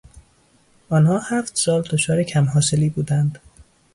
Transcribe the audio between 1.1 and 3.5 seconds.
هفت سال دچار کم حاصلی بودند.